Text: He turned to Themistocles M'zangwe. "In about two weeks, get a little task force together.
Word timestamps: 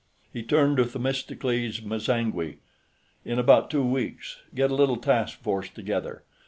He 0.33 0.41
turned 0.41 0.77
to 0.77 0.85
Themistocles 0.85 1.83
M'zangwe. 1.83 2.57
"In 3.23 3.37
about 3.37 3.69
two 3.69 3.85
weeks, 3.85 4.37
get 4.55 4.71
a 4.71 4.75
little 4.75 4.97
task 4.97 5.39
force 5.43 5.69
together. 5.69 6.23